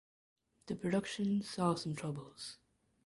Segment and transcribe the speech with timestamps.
[0.65, 2.57] The production saw some troubles.